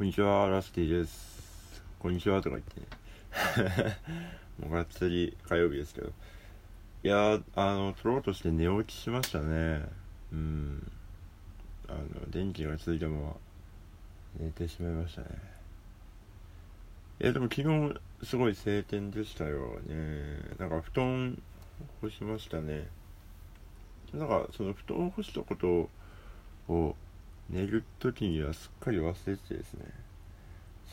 [0.00, 1.82] こんにちは、ラスティです。
[1.98, 3.98] こんにちはとか言ってね。
[4.58, 6.10] もうがっつり火曜日ですけど。
[7.02, 9.86] いやー、あの、撮ろうとして寝起きしましたね。
[10.32, 10.90] うん。
[11.86, 13.36] あの、電気がついたまま
[14.38, 15.26] 寝てしまいましたね。
[17.20, 20.38] いや、でも昨日すごい晴天でしたよね。
[20.58, 21.42] なんか布団
[22.00, 22.88] 干しましたね。
[24.14, 25.90] なんかその布団干したこと
[26.72, 26.96] を
[27.50, 29.84] 寝る時にはすっかり忘れてですね。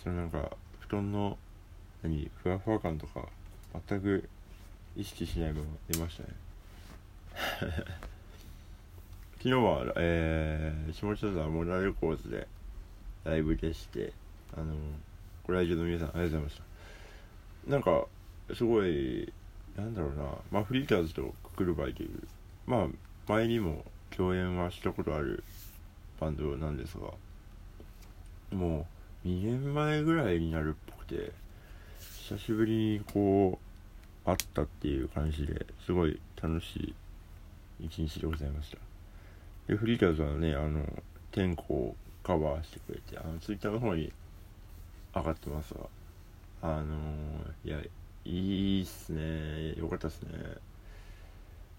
[0.03, 1.37] そのなんか布団の
[2.01, 3.27] 何ふわふわ感とか
[3.87, 4.27] 全く
[4.95, 6.29] 意識しないまま寝ましたね。
[9.37, 12.47] 昨日はえー、下北沢モラルコーズで
[13.23, 14.11] ライブでして
[14.55, 14.73] あの
[15.45, 16.61] ご来場の皆さんありがとうございまし
[17.65, 17.71] た。
[17.71, 18.07] なんか
[18.55, 19.31] すごい
[19.75, 22.27] なんだろうなまあフリーターズとククルバイという
[22.65, 22.87] まあ
[23.27, 25.43] 前にも共演はしたことある
[26.19, 27.07] バンドなんですが
[28.55, 28.87] も
[29.25, 31.31] う2年前ぐらいになるっぽくて
[32.27, 33.59] 久しぶりにこ
[34.25, 38.77] う会ったっていう感じですごい楽しい一日でございました。
[39.67, 40.83] でフリーターズはねあの
[41.31, 44.11] 天候をカバーしてくれてあのツイッターの方に
[45.15, 45.79] 上がってますが
[46.61, 46.95] あの
[47.63, 47.79] いや
[48.25, 49.73] いいっすね。
[49.79, 50.31] よかったっすね。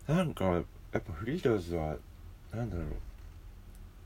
[0.06, 1.96] なんかやっぱフリーターズは
[2.54, 2.86] なんだろう。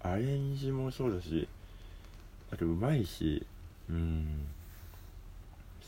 [0.03, 1.49] アレンジもそうだし
[2.53, 3.47] あとうまいし
[3.89, 4.47] うん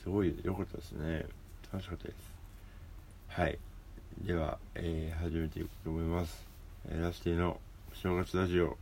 [0.04, 1.24] すごい良かったですね。
[1.72, 2.16] 楽しかったです。
[3.28, 3.58] はい。
[4.20, 6.46] では、えー、始めていこうと思います、
[6.90, 7.58] え、ラスティの
[7.94, 8.76] 正月ラジオ。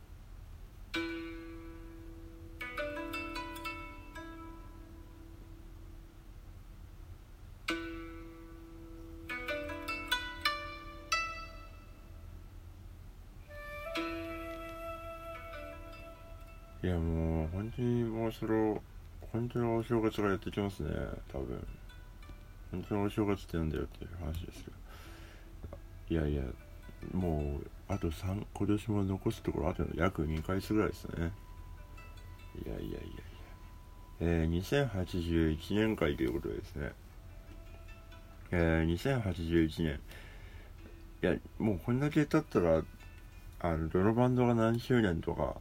[16.83, 18.81] いやもう本当にもうそろ
[19.31, 20.89] 本当にお正月がやってきますね
[21.31, 21.65] 多分。
[22.71, 24.77] 本当にお正月ってなんだよっていう話ですけど
[26.09, 26.43] いやいや
[27.13, 31.31] もうあと3今年も残すところあと約2ヶ月ぐらいですね。
[32.65, 33.01] いやいやいやいや。
[34.19, 36.91] えー、2081年会ということでですね。
[38.51, 39.99] えー、2081年。
[41.21, 42.83] いやもうこんだけ経ったら
[43.61, 45.55] あのどのバンドが何周年とか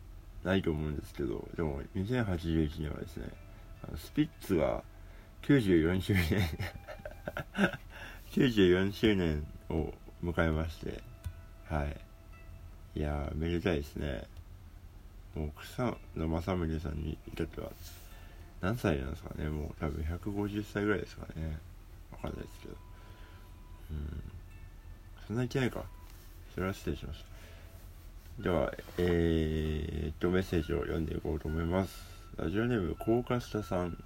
[0.45, 3.29] ないと思うんですけどでも2081年はですね
[3.87, 4.83] あのスピッツが
[5.43, 6.25] 94周年
[8.33, 9.93] 94周年を
[10.23, 11.13] 迎えまして
[11.73, 11.97] はい。
[12.95, 14.25] いやーめでたいですね。
[15.35, 17.71] もう草野正宗さんに至っては
[18.61, 19.49] 何歳なんですかね。
[19.49, 21.59] もう多分150歳ぐらいですかね。
[22.11, 22.75] わかんないですけど。
[23.93, 24.23] うん。
[25.27, 25.83] そんなにいけないか。
[26.55, 27.27] それは失礼しました。
[28.39, 32.03] では、えー、っと、メッセージを読んでいこうと思います。
[32.37, 34.03] ラジオネーム、高架下さん。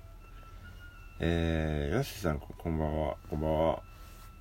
[1.20, 3.16] えー、ラッシーさんこ、んばんは。
[3.30, 3.82] こんばんは。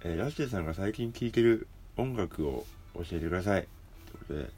[0.03, 2.65] えー、ラッシーさんが最近聴いてる音楽を
[2.95, 3.67] 教えてください。
[3.67, 4.49] ということで、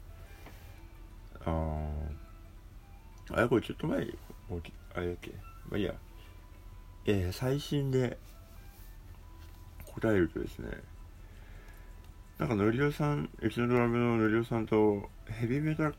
[1.44, 4.06] あー、あれ、これちょっと前、
[4.48, 4.62] もう
[4.94, 5.30] あれだっけ？
[5.68, 5.94] まあいいや。
[7.06, 8.18] えー、最新で
[9.86, 10.70] 答えるとですね、
[12.38, 15.92] なんかのりおさんうちのドラムののりおさんとヘビーメタ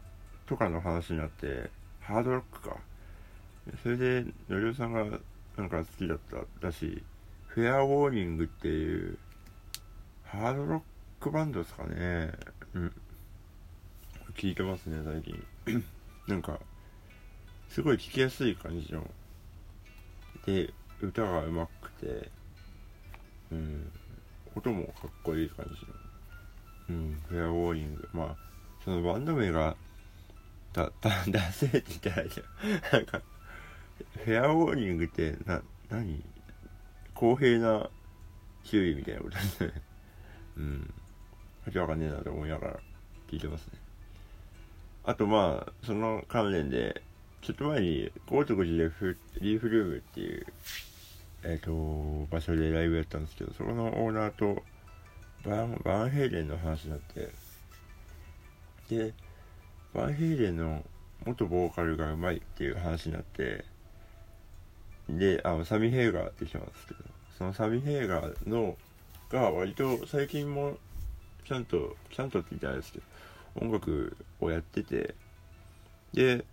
[0.46, 1.70] とかの話になって
[2.00, 2.78] ハードロックか。
[3.84, 5.04] それでのりおさんが
[5.58, 7.04] なんか好きだったらしい。
[7.48, 9.18] フェアウォーニングっていう
[10.24, 10.82] ハードロッ
[11.20, 12.32] クバンドですかね。
[12.74, 12.94] うん。
[14.38, 15.84] 聞いてますね最近。
[16.28, 16.58] なんか
[17.68, 19.06] すごい聴きやすい感じの。
[20.46, 22.32] で歌がうまくて
[23.52, 23.92] うん。
[24.56, 26.09] 音もかっこいい感じの。
[26.90, 28.10] うん、フェアウォーニング。
[28.14, 28.36] まあ、
[28.84, 29.76] そのバンド名が、
[30.74, 32.98] だ、 だ、だせって言ったらじゃん。
[32.98, 33.22] なんか、
[34.26, 36.24] フェアウォーニングって、な、何？
[37.14, 37.90] 公平な
[38.64, 39.74] 注意みたいなことですね。
[40.58, 40.94] うん。
[41.66, 42.80] わけわかんねえなと思いながら
[43.30, 43.74] 聞いてますね。
[45.04, 47.02] あとまあ、その関連で、
[47.42, 50.46] ちょっと前に、豪徳寺でフリーフルームっていう、
[51.44, 54.64] えっ、と、場所でライブやったんですけど、そこのオーナーと、
[55.46, 57.30] バンバンヘイレンの話になって。
[58.90, 59.14] で
[59.94, 60.84] バンヘイレンの
[61.26, 63.64] 元ボーカルがうまいっていう話になって
[65.08, 67.00] であのサミ・ヘイガーって人なんですけど
[67.38, 68.78] そのサミ・ヘイガーの
[69.30, 70.78] が割と最近も
[71.48, 73.06] ちゃんとちゃんとって言ったらあれですけど
[73.62, 75.16] 音楽をやってて
[76.14, 76.46] で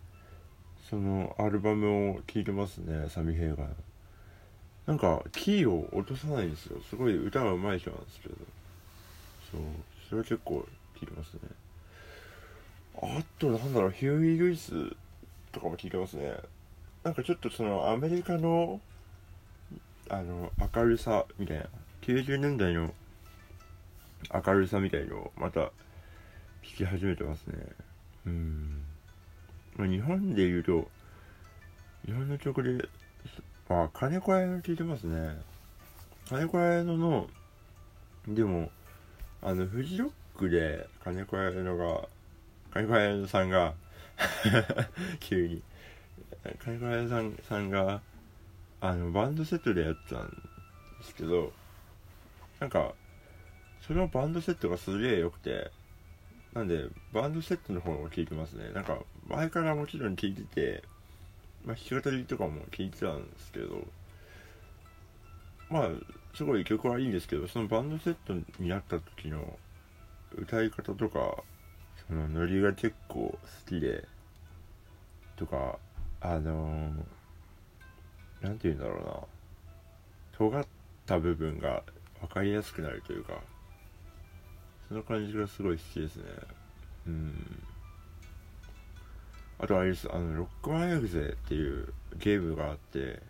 [0.91, 3.67] そのアルバムを聴いてますねサミ・ヘイガー
[4.87, 6.81] なんかキーを落とさないんですよ。
[6.89, 8.37] すごい歌がうまい人なんですけど。
[9.51, 9.61] そう
[10.09, 10.67] それは結構
[10.99, 11.41] 聞いてますね。
[13.03, 14.73] あとなんだろうヒューイ・ルイス
[15.53, 16.35] とかも聞いてますね。
[17.05, 18.81] なんかちょっとそのアメリカの
[20.09, 21.65] あの明るさみたいな
[22.03, 22.93] 90年代の
[24.33, 25.73] 明るさみたいのをまた弾
[26.77, 27.55] き始めてますね。
[28.27, 28.83] うん。
[29.77, 30.89] まあ日本で言うと
[32.07, 32.89] 日本の曲で
[33.69, 35.37] まあ金子屋の聞いてますね。
[36.29, 37.29] 金子屋のの
[38.29, 38.71] でも
[39.47, 42.09] あのフジロックで金子屋のが
[42.73, 43.75] 金子屋さんが
[45.21, 45.63] 急に。
[46.59, 48.03] 金子屋さんさんが
[48.81, 50.31] あのバンドセットでやってたん
[50.99, 51.53] ですけど
[52.59, 52.93] なんか
[53.83, 55.71] そのバンドセットがすげえ良くて
[56.53, 58.71] なんでバンドセットの方も聴いてますね。
[58.71, 58.99] なんか
[59.29, 60.83] 前からもちろん聴いてて
[61.65, 63.87] まあ弾き語りとかも聴いてたんですけど
[65.71, 65.91] まあ
[66.37, 69.59] すごい曲はいいんですけどそのバンドセットになった時の
[70.37, 71.43] 歌い方とか
[72.07, 74.05] そのノリが結構好きで
[75.37, 75.79] とか
[76.21, 79.15] あのー、なんて言うんだろうな。
[80.37, 80.67] 尖っ
[81.07, 81.83] た部分が
[82.21, 83.41] 分かりやすくなるというか
[84.89, 86.25] その感じがすごい好きですね。
[87.07, 87.63] うん。
[89.59, 90.07] あとあれです。
[90.13, 93.23] あのロックマンエグゼっていうゲームがあって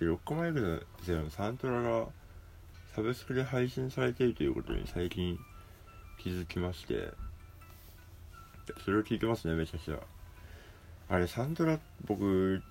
[0.00, 2.06] ロックマンエグゼのサントラが
[2.94, 5.38] サブスクで配信されているということに最近
[6.18, 7.10] 気づきまして。
[8.84, 9.98] それを聞いてますねめちゃくちゃ。
[11.08, 12.62] あれサントラ僕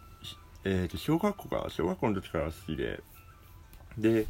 [0.64, 3.02] えっ、ー、と小学校か小学校の時から好きで。
[3.98, 4.26] で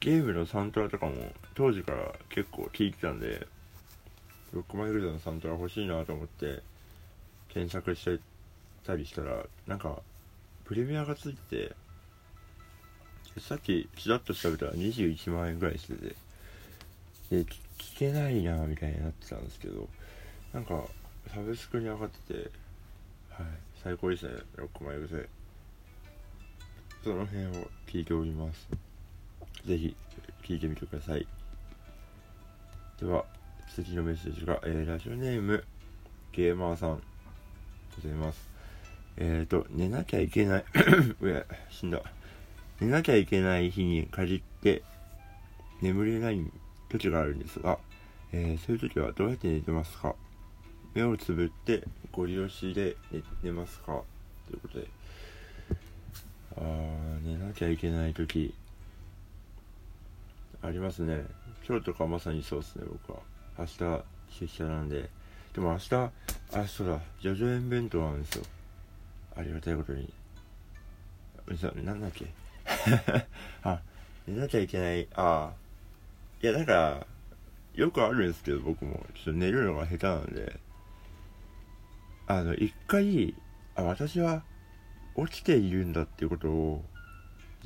[0.00, 1.14] ゲームのサントラとかも
[1.54, 3.46] 当時から結構聴いてたんで
[4.52, 6.62] ロックマイルドのサントラ欲しいなと思って
[7.48, 8.20] 検索して
[8.86, 9.98] たりしたらなんか
[10.64, 11.74] プレミアがついて
[13.38, 16.16] さっきちらっと調べたら21万円ぐらいしてて。
[17.30, 19.86] で聞けないなみたいになってたんですけど
[20.52, 20.82] なんか
[21.32, 22.50] サブスクに上がってて
[23.30, 23.46] はい
[23.82, 24.32] 最高ですね。
[24.56, 25.16] ロックマイルド
[27.04, 28.68] その辺を聞いております。
[29.64, 29.94] ぜひ
[30.42, 31.26] 聞いてみてください。
[33.00, 33.24] では
[33.74, 35.64] 次のメッセージが、えー、ラジオネーム
[36.32, 37.00] ゲーマーさん。
[38.02, 38.48] ございます。
[39.16, 40.64] えっ、ー、と寝なきゃいけない。
[41.20, 42.02] うや死んだ。
[42.80, 44.82] 寝なきゃいけない日に限って
[45.82, 46.40] 眠れない
[46.88, 47.78] 時があるんですが、
[48.32, 50.14] えー、そういう時はどうやって寝てますか？
[50.94, 51.82] 目をつぶって
[52.12, 54.02] ご利用しで寝寝ますか？
[54.48, 54.86] ということで。
[56.56, 58.54] あー寝なきゃいけない時
[60.62, 61.24] ありますね。
[61.68, 63.20] 今日とかまさにそうですね僕は。
[63.58, 64.04] 明日
[64.40, 65.08] 出社なんで。
[65.54, 66.10] でも明日あ
[66.66, 67.00] そうだ。
[67.20, 68.44] ジョジョ園弁当なんですよ。
[69.36, 70.12] ありがたいことに。
[71.84, 72.26] なんだっけ？
[73.62, 73.80] あ
[74.26, 75.08] 寝なきゃいけない。
[75.14, 75.56] ああ。
[76.42, 77.06] いやだから
[77.74, 79.06] よくあるんですけど僕も。
[79.14, 80.60] ちょっと寝るのが下手なんで。
[82.26, 83.34] あの一回
[83.74, 84.42] あ私は
[85.16, 86.84] 起きているんだっていうことを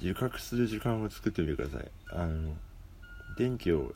[0.00, 1.90] 自覚する時間を作ってみてください。
[2.12, 2.56] あの
[3.36, 3.94] 電気を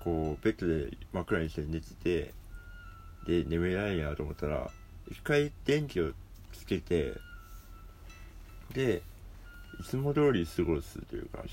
[0.00, 2.34] こうベッドで真っ暗にして寝てて
[3.26, 4.70] で眠れないなと思ったら
[5.10, 6.12] 一回電気を
[6.52, 7.14] つけて
[8.74, 9.02] で
[9.80, 11.44] いつも通り過ごすというか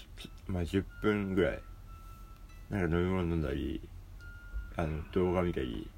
[0.48, 1.60] まあ10分ぐらい。
[2.70, 3.80] なんか飲み物飲んだり
[4.76, 5.90] あの動画見たり。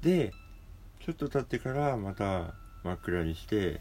[0.00, 0.32] で
[1.00, 3.80] ちょっと経ってからまた真っ暗にして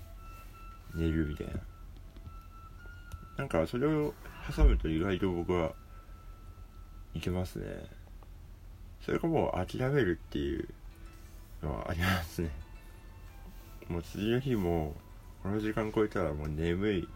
[0.96, 1.54] 寝るみたいな。
[3.38, 4.14] なんかそれを
[4.56, 5.74] 挟むと意外と僕は
[7.14, 7.66] いけますね。
[9.06, 10.68] それかもう諦めるっていう
[11.64, 12.50] のはありますね。
[13.88, 14.96] もう次の日も
[15.48, 17.08] この時間超えたらもう眠い。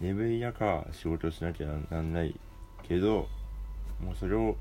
[0.00, 2.34] 眠い中仕事しなきゃなんない
[2.82, 3.28] けど
[4.02, 4.56] もうそれを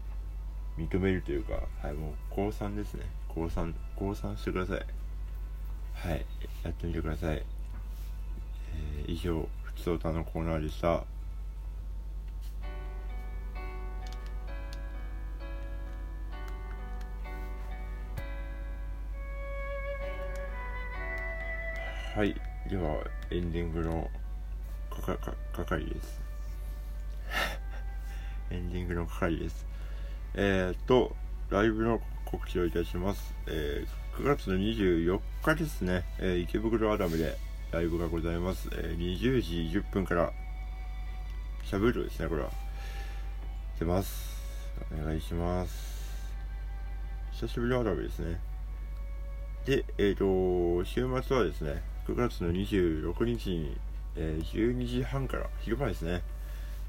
[0.78, 3.06] 認めるというかはいもう高3ですね。
[3.30, 4.86] 高3高3してください。
[5.94, 6.26] はい
[6.64, 11.06] やってみてください、えー、以上ふつおたのコーナーでした。
[22.18, 22.45] はい。
[22.70, 22.98] では
[23.30, 24.10] エンディングの
[24.90, 26.22] かか係です。
[28.50, 29.66] エンディングの係です。
[30.34, 31.16] えー、っと
[31.50, 37.38] ライブの告知をいたします、えー、9月の24日ですね、えー、池袋アダムで
[37.72, 40.34] ライブがございます、えー、20時10分から
[41.64, 42.50] しゃべるですねこれは。
[43.80, 44.36] 出ます。
[44.92, 45.96] お願いします。
[47.34, 48.40] 久しぶりのアダムですね。
[49.66, 53.78] でえっ、と週末はですね9月の26日に、
[54.16, 56.22] えー、12時半から昼間ですね、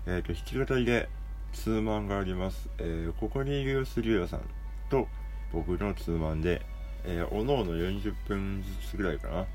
[0.07, 1.09] えーと、弾き語りで
[1.53, 4.43] ツーマンがあります、えー、ここにいるスリューさん
[4.91, 5.09] と
[5.53, 6.61] 僕のツーマンで、
[7.05, 9.47] えー、おのおの40分ずつぐらいかな。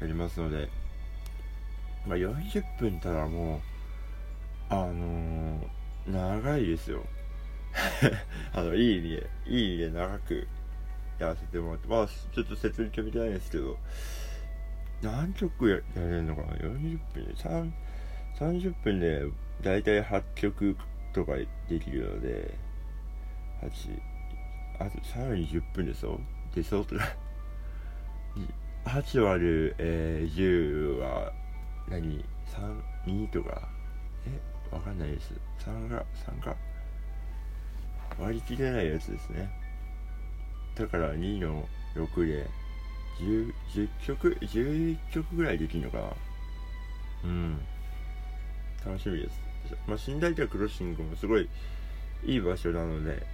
[0.00, 0.68] やりますので、
[2.06, 3.60] まあ、40分たらもう
[4.70, 7.04] あのー、長いですよ。
[8.54, 10.48] あのいい意味でいい意味で長く
[11.18, 13.76] やらせてもらってまあちょっと設立みたいですけど。
[15.02, 17.70] 何曲ややれるのかな？40分で3
[18.38, 19.22] 30分で
[19.62, 20.76] だいたい8曲
[21.12, 21.46] とかで
[21.80, 22.54] きるので
[23.62, 24.00] 8
[24.80, 26.20] あとさらに10分でしょ？
[26.54, 26.84] でしょ？
[26.84, 27.04] とか
[28.84, 31.32] 8割る、えー、10は
[31.88, 33.68] 何 ?3、2とか？
[34.26, 35.32] えわかんないです。
[35.60, 36.56] 3が、3か？
[38.18, 39.50] 割り切れないやつですね。
[40.74, 42.46] だから2の6で
[43.18, 46.04] 10、10曲、11曲ぐらいできるのかな？
[47.24, 47.60] うん。
[48.86, 49.40] 楽しみです。
[49.86, 51.48] まあ、寝台とクロッシングもすごい
[52.24, 53.26] いい場所なので、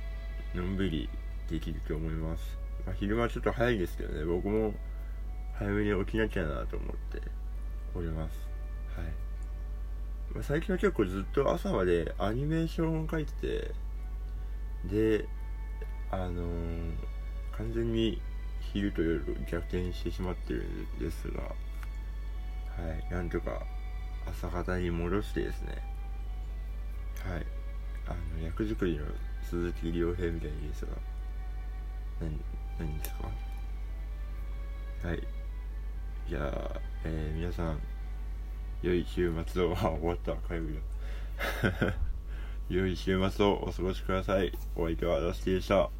[0.55, 1.09] のんびり
[1.51, 2.59] できると思います。
[2.87, 4.75] まあ、昼間ちょっと早いですけどね、僕も
[5.59, 7.23] 早めに起きなきゃなと思って
[7.95, 8.49] おります。
[8.97, 9.07] はい。
[10.35, 13.75] まあ、最近は結構ずっと朝までアニメーションを描いてて、
[14.87, 15.29] で、
[16.11, 16.95] あのー、
[17.57, 18.21] 完全に
[18.73, 21.49] 昼と夜逆転してしまってるんですが、は
[23.11, 23.63] い、なんとか
[24.27, 25.83] 朝方に戻してですね、
[27.25, 27.47] はい、
[28.07, 29.05] あの、役作りの
[29.49, 30.93] 鈴木亮平みたいにですが、
[32.21, 32.41] 何、
[32.79, 33.11] 何です
[35.03, 35.09] か？
[35.09, 35.23] はい。
[36.29, 36.41] じゃ
[36.75, 37.79] あ、えー、皆さん、
[38.83, 41.95] 良い週末を、あ、終わった、火曜日だ。
[42.71, 44.53] 良い週末をお過ごしください。
[44.75, 45.91] お相手はダスティでした。